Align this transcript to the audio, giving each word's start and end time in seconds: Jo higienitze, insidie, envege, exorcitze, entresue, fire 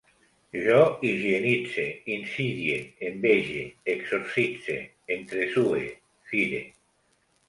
Jo 0.67 0.77
higienitze, 1.07 1.83
insidie, 2.13 2.77
envege, 3.09 3.65
exorcitze, 3.93 4.79
entresue, 5.17 5.83
fire 6.33 6.63